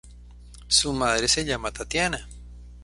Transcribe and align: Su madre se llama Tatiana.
Su 0.67 0.93
madre 0.93 1.27
se 1.27 1.45
llama 1.45 1.69
Tatiana. 1.71 2.27